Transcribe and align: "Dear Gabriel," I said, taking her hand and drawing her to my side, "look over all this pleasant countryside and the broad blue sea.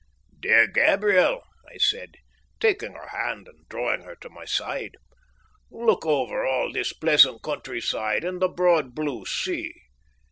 "Dear 0.39 0.65
Gabriel," 0.65 1.43
I 1.71 1.77
said, 1.77 2.15
taking 2.59 2.93
her 2.93 3.09
hand 3.09 3.47
and 3.47 3.69
drawing 3.69 4.01
her 4.01 4.15
to 4.21 4.31
my 4.31 4.45
side, 4.45 4.97
"look 5.69 6.07
over 6.07 6.43
all 6.43 6.71
this 6.73 6.91
pleasant 6.91 7.43
countryside 7.43 8.23
and 8.23 8.41
the 8.41 8.47
broad 8.49 8.95
blue 8.95 9.25
sea. 9.27 9.71